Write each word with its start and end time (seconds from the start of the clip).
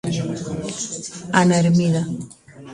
Ana 1.39 1.55
Ermida. 1.61 2.01